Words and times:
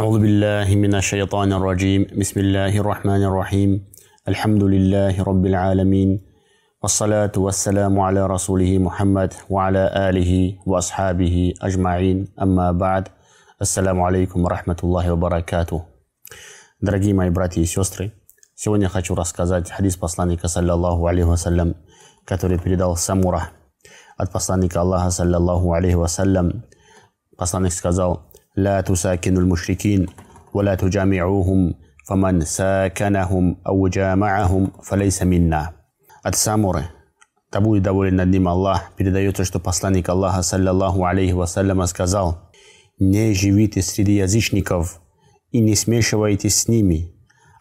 أعوذ 0.00 0.18
بالله 0.20 0.68
من 0.80 0.94
الشيطان 0.94 1.52
الرجيم 1.52 2.16
بسم 2.16 2.40
الله 2.40 2.72
الرحمن 2.72 3.22
الرحيم 3.28 3.70
الحمد 4.32 4.62
لله 4.64 5.14
رب 5.20 5.44
العالمين 5.46 6.10
والصلاة 6.82 7.32
والسلام 7.36 8.00
على 8.00 8.26
رسوله 8.26 8.78
محمد 8.78 9.30
وعلى 9.52 9.84
آله 10.08 10.56
وأصحابه 10.66 11.52
أجمعين 11.62 12.16
أما 12.40 12.72
بعد 12.72 13.08
السلام 13.60 14.00
عليكم 14.00 14.38
ورحمة 14.44 14.78
الله 14.84 15.12
وبركاته 15.12 15.78
Дорогие 16.80 17.12
мои 17.12 17.28
братья 17.28 17.60
и 17.60 17.66
сестры, 17.66 18.14
сегодня 18.54 18.88
хочу 18.88 19.14
рассказать 19.14 19.70
хадис 19.70 19.96
посланника, 19.96 20.48
саллаллаху 20.48 21.06
алейхи 21.08 21.28
вассалям, 21.28 21.74
который 22.24 22.58
передал 22.58 22.96
Самура 22.96 23.50
от 24.16 24.32
посланника 24.32 24.80
Аллаха, 24.80 25.10
саллаллаху 25.10 25.74
алейхи 25.74 25.96
вассалям. 25.96 26.64
Посланник 27.36 27.72
сказал, 27.72 28.30
لا 28.56 28.80
تساكنوا 28.80 29.42
المشركين 29.42 30.06
ولا 30.52 30.74
تجامعوهم 30.74 31.74
فمن 32.08 32.40
ساكنهم 32.40 33.56
أو 33.66 33.88
جامعهم 33.88 34.70
فليس 34.82 35.22
منا. 35.22 35.72
От 36.22 36.36
Самуры, 36.36 36.84
да 37.50 37.60
будет 37.60 37.82
доволен 37.82 38.16
над 38.16 38.28
ним 38.28 38.48
Аллах, 38.48 38.92
передается, 38.96 39.44
что 39.44 39.58
посланник 39.58 40.08
Аллаха, 40.08 40.42
саллаллаху 40.42 41.04
алейхи 41.04 41.32
вассаляма, 41.32 41.86
сказал, 41.86 42.50
«Не 42.98 43.32
живите 43.32 43.80
среди 43.80 44.16
язычников 44.16 45.00
и 45.50 45.60
не 45.60 45.74
смешивайтесь 45.74 46.56
с 46.56 46.68
ними, 46.68 47.14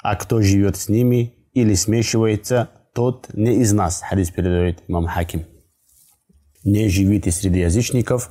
а 0.04 0.16
кто 0.16 0.42
живет 0.42 0.76
с 0.76 0.90
ними 0.90 1.36
или 1.54 1.74
смешивается, 1.74 2.70
тот 2.94 3.30
не 3.34 3.62
из 3.62 3.72
нас», 3.72 4.02
хадис 4.02 4.30
передает 4.30 4.84
имам 4.88 5.06
Хаким. 5.06 5.46
«Не 6.66 6.90
живите 6.90 7.32
среди 7.32 7.60
язычников, 7.60 8.30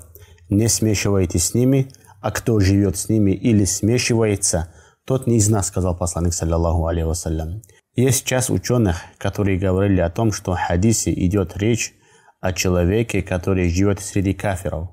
не 0.51 0.69
смешивайтесь 0.69 1.45
с 1.45 1.55
ними, 1.55 1.88
а 2.23 2.32
кто 2.32 2.58
живет 2.62 2.95
с 2.95 3.09
ними 3.09 3.32
или 3.32 3.66
смешивается, 3.66 4.73
тот 5.05 5.27
не 5.27 5.38
из 5.38 5.50
нас, 5.50 5.68
сказал 5.68 5.95
посланник, 5.95 6.34
саллаллаху 6.34 6.88
алейхи 6.88 7.05
вассалям. 7.05 7.62
Есть 7.98 8.24
час 8.26 8.49
ученых, 8.49 9.02
которые 9.18 9.60
говорили 9.60 9.99
о 9.99 10.10
том, 10.10 10.32
что 10.32 10.54
в 10.54 10.57
хадисе 10.57 11.13
идет 11.13 11.57
речь 11.57 11.94
о 12.40 12.54
человеке, 12.54 13.21
который 13.21 13.70
живет 13.70 13.99
среди 13.99 14.34
кафиров, 14.34 14.91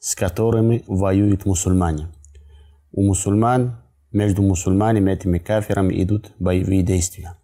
с 0.00 0.16
которыми 0.16 0.82
воюют 0.88 1.46
мусульмане. 1.46 2.08
У 2.90 3.04
мусульман, 3.04 3.80
между 4.10 4.42
мусульманами, 4.42 5.12
этими 5.12 5.38
кафирами 5.38 6.02
идут 6.02 6.32
боевые 6.40 6.82
действия. 6.82 7.36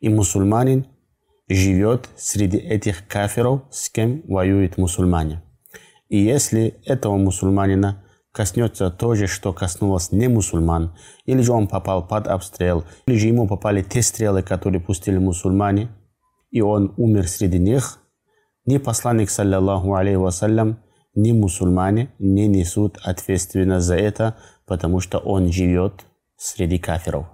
И 0.00 0.08
мусульманин 0.08 0.86
живет 1.48 2.08
среди 2.16 2.58
этих 2.58 3.06
кафиров, 3.06 3.62
с 3.70 3.88
кем 3.88 4.22
воюют 4.26 4.78
мусульмане. 4.78 5.44
И 6.08 6.18
если 6.18 6.74
этого 6.84 7.16
мусульманина 7.16 8.03
коснется 8.34 8.90
то 8.90 9.14
же, 9.14 9.28
что 9.28 9.52
коснулось 9.52 10.10
не 10.10 10.26
мусульман, 10.26 10.96
или 11.24 11.40
же 11.40 11.52
он 11.52 11.68
попал 11.68 12.06
под 12.06 12.26
обстрел, 12.26 12.84
или 13.06 13.16
же 13.16 13.28
ему 13.28 13.46
попали 13.46 13.82
те 13.82 14.02
стрелы, 14.02 14.42
которые 14.42 14.80
пустили 14.80 15.18
мусульмане, 15.18 15.88
и 16.50 16.60
он 16.60 16.92
умер 16.96 17.28
среди 17.28 17.60
них, 17.60 18.00
ни 18.66 18.78
посланник, 18.78 19.30
саллаллаху 19.30 19.94
алейхи 19.94 20.16
вассалям, 20.16 20.78
ни 21.14 21.30
мусульмане 21.30 22.12
не 22.18 22.48
несут 22.48 22.98
ответственность 23.04 23.86
за 23.86 23.94
это, 23.96 24.36
потому 24.66 24.98
что 24.98 25.18
он 25.18 25.52
живет 25.52 26.04
среди 26.36 26.78
кафиров. 26.78 27.26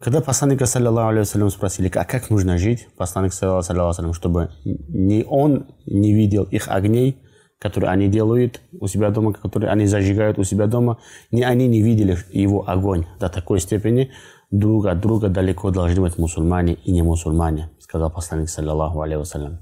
Когда 0.00 0.20
посланника, 0.20 0.66
саллаллаху 0.66 1.08
алейхи 1.08 1.20
вассалям, 1.28 1.50
спросили, 1.50 1.88
а 1.94 2.04
как 2.04 2.30
нужно 2.30 2.58
жить, 2.58 2.88
посланник, 2.96 3.32
саллаллаху 3.32 3.70
алейхи 3.70 3.86
вассалям, 3.86 4.12
чтобы 4.12 4.50
ни 4.64 5.24
он 5.28 5.68
не 5.86 6.12
видел 6.14 6.42
их 6.44 6.66
огней, 6.66 7.22
которые 7.58 7.90
они 7.90 8.08
делают 8.08 8.60
у 8.80 8.86
себя 8.86 9.10
дома, 9.10 9.32
которые 9.32 9.70
они 9.70 9.86
зажигают 9.86 10.38
у 10.38 10.44
себя 10.44 10.66
дома, 10.66 10.98
ни 11.30 11.42
они 11.42 11.66
не 11.66 11.82
видели 11.82 12.16
его 12.30 12.68
огонь 12.68 13.06
до 13.18 13.28
такой 13.28 13.60
степени, 13.60 14.10
друг 14.50 14.86
от 14.86 15.00
друга 15.00 15.28
далеко 15.28 15.70
должны 15.70 16.00
быть 16.00 16.18
мусульмане 16.18 16.74
и 16.74 16.92
не 16.92 17.02
мусульмане, 17.02 17.70
сказал 17.80 18.10
посланник, 18.10 18.48
саллаллаху 18.48 19.00
алейхи 19.00 19.18
вассалям. 19.18 19.58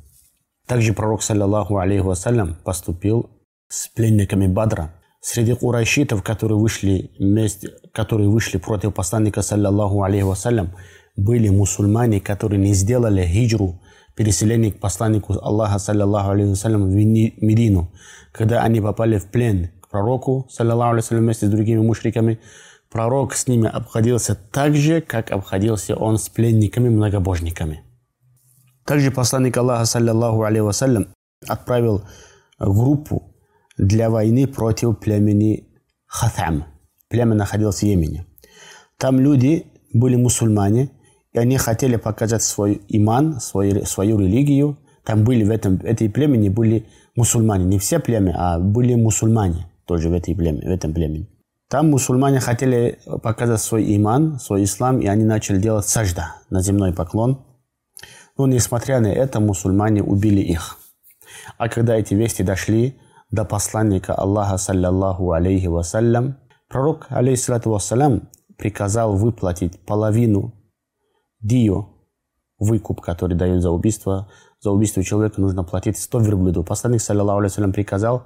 Также 0.66 0.92
пророк, 0.92 1.22
саллаллаху 1.22 1.78
алейхи 1.78 2.02
вассалям, 2.02 2.56
поступил 2.64 3.30
с 3.68 3.88
пленниками 3.88 4.46
Бадра. 4.46 4.92
Среди 5.20 5.54
курайшитов, 5.54 6.22
которые 6.22 6.58
вышли, 6.58 7.10
вместе, 7.18 7.70
которые 7.92 8.28
вышли 8.28 8.58
против 8.58 8.94
посланника, 8.94 9.42
саллаллаху 9.42 10.02
алейхи 10.02 10.24
вассалям, 10.24 10.72
были 11.16 11.48
мусульмане, 11.48 12.20
которые 12.20 12.60
не 12.60 12.74
сделали 12.74 13.24
хиджру 13.26 13.80
переселение 14.16 14.72
к 14.72 14.80
посланнику 14.80 15.34
Аллаха, 15.40 15.78
саллиллаху 15.78 16.30
алейхи 16.30 16.66
в 16.66 17.44
Медину. 17.44 17.92
Когда 18.32 18.62
они 18.62 18.80
попали 18.80 19.18
в 19.18 19.26
плен 19.26 19.68
к 19.80 19.88
пророку, 19.88 20.48
саллиллаху 20.50 20.92
алейхи 20.92 21.14
вместе 21.14 21.46
с 21.46 21.50
другими 21.50 21.80
мушриками, 21.80 22.40
пророк 22.90 23.34
с 23.34 23.46
ними 23.46 23.68
обходился 23.68 24.34
так 24.34 24.74
же, 24.74 25.00
как 25.02 25.30
обходился 25.30 25.94
он 25.94 26.18
с 26.18 26.28
пленниками-многобожниками. 26.28 27.82
Также 28.84 29.10
посланник 29.10 29.56
Аллаха, 29.56 29.84
саллиллаху 29.84 30.42
алейхи 30.42 31.06
отправил 31.46 32.02
группу 32.58 33.34
для 33.76 34.08
войны 34.08 34.46
против 34.46 34.98
племени 34.98 35.68
Хатам. 36.06 36.64
Племя 37.08 37.34
находилось 37.34 37.80
в 37.80 37.82
Йемене. 37.82 38.26
Там 38.96 39.20
люди 39.20 39.66
были 39.92 40.16
мусульмане, 40.16 40.90
и 41.36 41.38
они 41.38 41.58
хотели 41.58 41.96
показать 41.96 42.42
свой 42.42 42.80
иман, 42.88 43.40
свою, 43.40 43.84
свою 43.84 44.18
религию. 44.18 44.78
Там 45.04 45.22
были 45.22 45.44
в 45.44 45.50
этом 45.50 45.74
этой 45.84 46.08
племени 46.08 46.48
были 46.48 46.86
мусульмане. 47.14 47.66
Не 47.66 47.78
все 47.78 47.98
племя, 47.98 48.34
а 48.38 48.58
были 48.58 48.94
мусульмане 48.94 49.66
тоже 49.84 50.08
в, 50.08 50.14
этой 50.14 50.34
племе, 50.34 50.62
в 50.62 50.70
этом 50.70 50.94
племени. 50.94 51.28
Там 51.68 51.90
мусульмане 51.90 52.40
хотели 52.40 52.98
показать 53.22 53.60
свой 53.60 53.84
иман, 53.96 54.40
свой 54.40 54.64
ислам, 54.64 55.00
и 55.00 55.08
они 55.08 55.24
начали 55.24 55.58
делать 55.58 55.86
сажда 55.86 56.36
на 56.48 56.62
земной 56.62 56.94
поклон. 56.94 57.44
Но 58.38 58.46
несмотря 58.46 59.00
на 59.00 59.08
это, 59.08 59.38
мусульмане 59.38 60.02
убили 60.02 60.40
их. 60.40 60.78
А 61.58 61.68
когда 61.68 61.96
эти 61.96 62.14
вести 62.14 62.44
дошли 62.44 62.98
до 63.30 63.44
посланника 63.44 64.14
Аллаха, 64.14 64.56
саллаллаху 64.56 65.32
алейхи 65.32 65.66
вассалям, 65.66 66.38
пророк, 66.66 67.08
алейхиссалату 67.10 67.72
вассалям, 67.72 68.30
приказал 68.56 69.14
выплатить 69.14 69.78
половину 69.84 70.54
Дио, 71.46 71.90
выкуп, 72.58 73.00
который 73.00 73.36
дают 73.36 73.62
за 73.62 73.70
убийство, 73.70 74.28
за 74.60 74.72
убийство 74.72 75.04
человека 75.04 75.40
нужно 75.40 75.62
платить 75.62 75.96
100 75.96 76.18
верблюдов. 76.20 76.66
Посланник, 76.66 77.00
саллиллаху 77.00 77.40
алейhi 77.40 77.72
приказал 77.72 78.24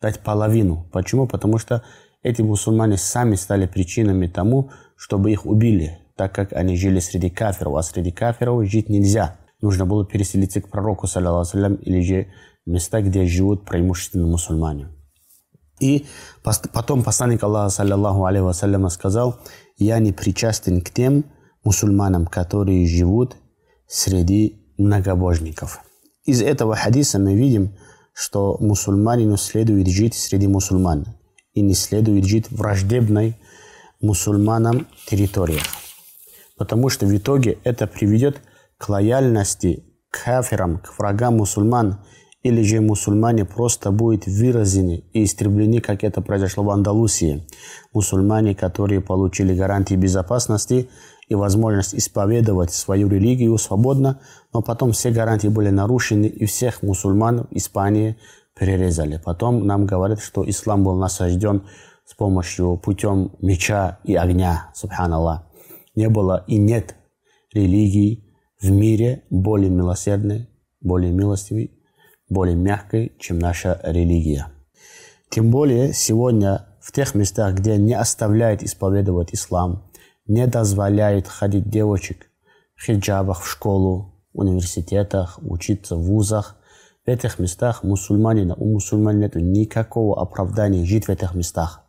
дать 0.00 0.20
половину. 0.20 0.88
Почему? 0.90 1.26
Потому 1.26 1.58
что 1.58 1.82
эти 2.22 2.40
мусульмане 2.40 2.96
сами 2.96 3.34
стали 3.34 3.66
причинами 3.66 4.26
тому, 4.26 4.70
чтобы 4.96 5.32
их 5.32 5.44
убили, 5.44 5.98
так 6.16 6.34
как 6.34 6.54
они 6.54 6.76
жили 6.76 7.00
среди 7.00 7.28
кафиров, 7.28 7.74
а 7.76 7.82
среди 7.82 8.10
кафиров 8.10 8.64
жить 8.66 8.88
нельзя. 8.88 9.36
Нужно 9.60 9.84
было 9.84 10.06
переселиться 10.06 10.62
к 10.62 10.70
пророку, 10.70 11.06
саллиллаху 11.06 11.58
или 11.58 12.00
же 12.00 12.28
места, 12.64 13.02
где 13.02 13.26
живут 13.26 13.66
преимущественно 13.66 14.26
мусульмане. 14.26 14.88
И 15.78 16.06
потом 16.72 17.02
посланник 17.02 17.42
Аллаха, 17.42 17.68
саллиллаху 17.68 18.24
алейhi 18.24 18.88
сказал, 18.88 19.40
я 19.76 19.98
не 19.98 20.12
причастен 20.12 20.80
к 20.80 20.90
тем, 20.90 21.24
мусульманам, 21.64 22.26
которые 22.26 22.86
живут 22.86 23.36
среди 23.86 24.60
многобожников. 24.78 25.80
Из 26.24 26.42
этого 26.42 26.76
хадиса 26.76 27.18
мы 27.18 27.34
видим, 27.34 27.76
что 28.12 28.56
мусульманину 28.60 29.36
следует 29.36 29.88
жить 29.88 30.14
среди 30.14 30.46
мусульман 30.46 31.06
и 31.54 31.60
не 31.60 31.74
следует 31.74 32.24
жить 32.24 32.50
в 32.50 32.56
враждебной 32.56 33.36
мусульманам 34.00 34.86
территориях. 35.06 35.64
Потому 36.56 36.88
что 36.88 37.06
в 37.06 37.16
итоге 37.16 37.58
это 37.64 37.86
приведет 37.86 38.40
к 38.78 38.88
лояльности 38.88 39.84
к 40.10 40.24
кафирам, 40.24 40.78
к 40.78 40.98
врагам 40.98 41.36
мусульман, 41.38 41.98
или 42.42 42.62
же 42.62 42.80
мусульмане 42.80 43.44
просто 43.44 43.92
будут 43.92 44.26
выразены 44.26 45.04
и 45.12 45.24
истреблены, 45.24 45.80
как 45.80 46.02
это 46.02 46.20
произошло 46.20 46.64
в 46.64 46.70
Андалусии. 46.70 47.46
Мусульмане, 47.94 48.54
которые 48.54 49.00
получили 49.00 49.54
гарантии 49.54 49.94
безопасности, 49.94 50.88
и 51.32 51.34
возможность 51.34 51.94
исповедовать 51.94 52.72
свою 52.74 53.08
религию 53.08 53.56
свободно, 53.56 54.20
но 54.52 54.60
потом 54.60 54.92
все 54.92 55.10
гарантии 55.10 55.48
были 55.48 55.70
нарушены, 55.70 56.26
и 56.26 56.44
всех 56.44 56.82
мусульман 56.82 57.46
в 57.50 57.56
Испании 57.56 58.18
перерезали. 58.54 59.18
Потом 59.24 59.66
нам 59.66 59.86
говорят, 59.86 60.20
что 60.20 60.48
ислам 60.48 60.84
был 60.84 60.96
насажден 60.96 61.62
с 62.04 62.12
помощью 62.14 62.76
путем 62.76 63.32
меча 63.40 63.98
и 64.04 64.14
огня, 64.14 64.70
субханаллах. 64.74 65.44
Не 65.94 66.10
было 66.10 66.44
и 66.46 66.58
нет 66.58 66.96
религии 67.54 68.24
в 68.60 68.70
мире 68.70 69.22
более 69.30 69.70
милосердной, 69.70 70.50
более 70.82 71.12
милостивой, 71.12 71.72
более 72.28 72.56
мягкой, 72.56 73.12
чем 73.18 73.38
наша 73.38 73.80
религия. 73.84 74.48
Тем 75.30 75.50
более 75.50 75.94
сегодня 75.94 76.66
в 76.82 76.92
тех 76.92 77.14
местах, 77.14 77.54
где 77.54 77.78
не 77.78 77.94
оставляет 77.94 78.62
исповедовать 78.62 79.32
ислам, 79.32 79.90
не 80.26 80.46
дозволяет 80.46 81.28
ходить 81.28 81.68
девочек 81.68 82.30
в 82.74 82.84
хиджабах 82.84 83.42
в 83.42 83.48
школу, 83.48 84.12
университетах, 84.32 85.38
учиться 85.42 85.96
в 85.96 86.02
вузах. 86.02 86.56
В 87.04 87.08
этих 87.08 87.38
местах 87.38 87.82
мусульманина, 87.82 88.54
у 88.54 88.72
мусульман 88.72 89.18
нет 89.18 89.34
никакого 89.34 90.20
оправдания 90.20 90.84
жить 90.84 91.06
в 91.06 91.10
этих 91.10 91.34
местах. 91.34 91.82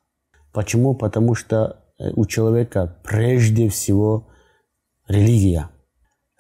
Почему? 0.52 0.96
Потому 0.96 1.36
что 1.36 1.84
э, 2.00 2.12
у 2.16 2.26
человека 2.26 2.98
прежде 3.04 3.70
всего 3.70 4.30
религия. 5.08 5.70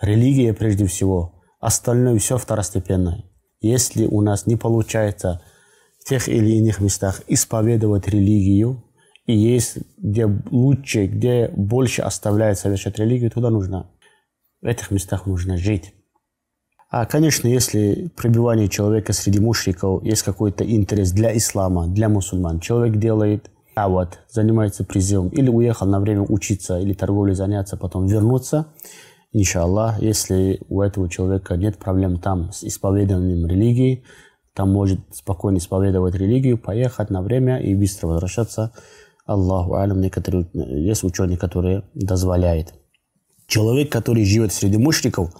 Религия 0.01 0.53
прежде 0.53 0.87
всего. 0.87 1.43
Остальное 1.59 2.17
все 2.17 2.37
второстепенное. 2.37 3.25
Если 3.61 4.05
у 4.05 4.21
нас 4.21 4.47
не 4.47 4.55
получается 4.55 5.41
в 5.99 6.09
тех 6.09 6.27
или 6.27 6.57
иных 6.57 6.81
местах 6.81 7.21
исповедовать 7.27 8.07
религию, 8.07 8.83
и 9.25 9.35
есть 9.35 9.77
где 9.97 10.27
лучше, 10.51 11.07
где 11.07 11.49
больше 11.49 12.01
оставляет 12.01 12.59
совершать 12.59 12.99
религию, 12.99 13.31
туда 13.31 13.49
нужно. 13.49 13.89
В 14.61 14.65
этих 14.65 14.91
местах 14.91 15.25
нужно 15.25 15.57
жить. 15.57 15.93
А, 16.89 17.05
конечно, 17.05 17.47
если 17.47 18.09
пребывание 18.15 18.69
человека 18.69 19.13
среди 19.13 19.39
мушриков 19.39 20.03
есть 20.03 20.23
какой-то 20.23 20.63
интерес 20.63 21.11
для 21.11 21.35
ислама, 21.35 21.87
для 21.87 22.07
мусульман, 22.07 22.59
человек 22.59 22.97
делает 22.97 23.49
а 23.75 23.87
вот 23.89 24.19
занимается 24.29 24.83
призывом 24.83 25.29
или 25.29 25.49
уехал 25.49 25.87
на 25.87 25.99
время 25.99 26.21
учиться 26.21 26.79
или 26.79 26.93
торговлей 26.93 27.33
заняться, 27.33 27.77
потом 27.77 28.05
вернуться, 28.05 28.67
иншаллах, 29.31 29.99
если 29.99 30.61
у 30.69 30.81
этого 30.81 31.09
человека 31.09 31.55
нет 31.55 31.77
проблем 31.77 32.19
там 32.19 32.51
с 32.51 32.63
исповедованием 32.63 33.47
религии, 33.47 34.03
там 34.53 34.71
может 34.71 34.99
спокойно 35.11 35.57
исповедовать 35.57 36.13
религию, 36.13 36.59
поехать 36.59 37.09
на 37.09 37.23
время 37.23 37.57
и 37.57 37.73
быстро 37.73 38.07
возвращаться. 38.07 38.71
Аллаху 39.25 39.75
алям, 39.75 40.01
некоторые, 40.01 40.49
есть 40.53 41.03
ученые, 41.03 41.37
которые 41.37 41.83
дозволяют. 41.93 42.73
Человек, 43.47 43.91
который 43.91 44.25
живет 44.25 44.51
среди 44.51 44.77
мушриков, 44.77 45.31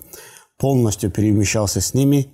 полностью 0.57 1.12
перемещался 1.12 1.81
с 1.81 1.94
ними, 1.94 2.27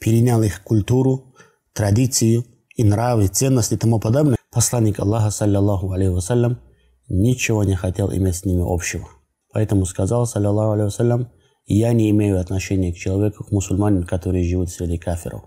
перенял 0.00 0.42
их 0.42 0.62
культуру, 0.62 1.34
традицию 1.72 2.44
и 2.74 2.84
нравы, 2.84 3.28
ценности 3.28 3.74
и 3.74 3.76
тому 3.76 4.00
подобное. 4.00 4.36
Посланник 4.50 4.98
Аллаха, 4.98 5.30
саллиллаху 5.30 5.92
алейхи 5.92 6.10
вассалям, 6.10 6.58
ничего 7.08 7.62
не 7.64 7.74
хотел 7.74 8.12
иметь 8.12 8.36
с 8.36 8.44
ними 8.44 8.62
общего. 8.64 9.08
Поэтому 9.52 9.86
сказал, 9.86 10.26
саллиллаху 10.26 10.72
алейхи 10.72 10.86
вассалям, 10.86 11.28
я 11.66 11.92
не 11.92 12.10
имею 12.10 12.40
отношения 12.40 12.92
к 12.92 12.96
человеку, 12.96 13.44
к 13.44 13.52
мусульманину, 13.52 14.06
который 14.06 14.48
живет 14.48 14.70
среди 14.70 14.98
кафиров. 14.98 15.44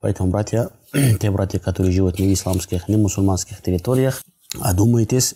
Поэтому, 0.00 0.30
братья, 0.30 0.70
те 1.20 1.30
братья, 1.30 1.58
которые 1.58 1.92
живут 1.92 2.18
не 2.18 2.28
в 2.28 2.32
исламских, 2.32 2.88
не 2.88 2.96
в 2.96 3.00
мусульманских 3.00 3.62
территориях, 3.62 4.22
одумайтесь, 4.60 5.34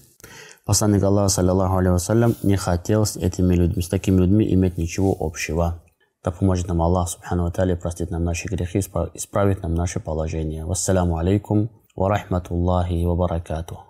посланник 0.65 1.03
Аллаха, 1.03 1.29
саллиллаху 1.29 1.77
алейхи 1.77 1.93
вассалям, 1.93 2.35
не 2.43 2.57
хотел 2.57 3.05
с 3.05 3.17
этими 3.17 3.55
людьми, 3.55 3.83
с 3.83 3.89
такими 3.89 4.19
людьми 4.21 4.53
иметь 4.55 4.79
ничего 4.79 5.17
общего. 5.19 5.83
Да 6.23 6.31
поможет 6.31 6.69
нам 6.69 6.83
Аллах, 6.83 7.09
субхану 7.09 7.47
ва 7.47 7.75
простить 7.75 8.11
нам 8.11 8.25
наши 8.25 8.49
грехи, 8.49 8.79
исправить 8.79 9.63
нам 9.63 9.75
наше 9.75 10.01
положение. 10.01 10.65
Вассаламу 10.65 11.17
алейкум 11.17 11.71
ва 11.97 12.09
рахматуллахи 12.09 13.05
ва 13.05 13.15
баракатух. 13.15 13.90